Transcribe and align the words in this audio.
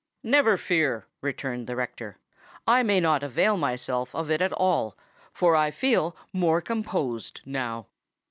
"Never 0.23 0.57
fear," 0.57 1.05
returned 1.21 1.67
the 1.67 1.75
rector: 1.75 2.17
"I 2.67 2.81
may 2.81 2.99
not 2.99 3.21
avail 3.21 3.55
myself 3.55 4.15
of 4.15 4.31
it 4.31 4.41
at 4.41 4.51
all—for 4.51 5.55
I 5.55 5.69
feel 5.69 6.15
more 6.33 6.59
composed 6.59 7.41
now." 7.45 7.85